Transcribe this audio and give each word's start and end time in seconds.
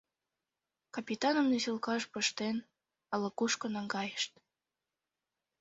Капитаным 0.95 1.47
носилкаш 1.51 2.03
пыштен, 2.11 2.57
ала-кушко 3.13 3.67
наҥгайышт. 3.75 4.31